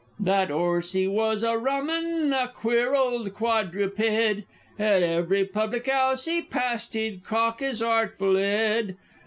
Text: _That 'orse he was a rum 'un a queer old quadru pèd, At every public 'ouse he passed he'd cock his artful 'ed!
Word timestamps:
_That 0.25 0.49
'orse 0.49 0.93
he 0.93 1.05
was 1.05 1.43
a 1.43 1.59
rum 1.59 1.87
'un 1.91 2.33
a 2.33 2.47
queer 2.47 2.95
old 2.95 3.31
quadru 3.35 3.87
pèd, 3.93 4.45
At 4.79 5.03
every 5.03 5.45
public 5.45 5.87
'ouse 5.87 6.25
he 6.25 6.41
passed 6.41 6.95
he'd 6.95 7.23
cock 7.23 7.59
his 7.59 7.83
artful 7.83 8.35
'ed! 8.35 8.97